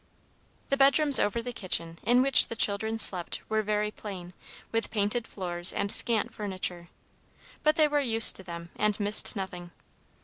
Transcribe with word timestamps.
The 0.69 0.77
bedrooms 0.77 1.19
over 1.19 1.43
the 1.43 1.53
kitchen, 1.53 1.99
in 2.01 2.23
which 2.23 2.47
the 2.47 2.55
children 2.55 2.97
slept, 2.97 3.41
were 3.49 3.61
very 3.61 3.91
plain, 3.91 4.33
with 4.71 4.89
painted 4.89 5.27
floors 5.27 5.71
and 5.71 5.91
scant 5.91 6.33
furniture; 6.33 6.89
but 7.61 7.75
they 7.75 7.87
were 7.87 7.99
used 7.99 8.35
to 8.37 8.43
them, 8.43 8.71
and 8.75 8.99
missed 8.99 9.35
nothing. 9.35 9.69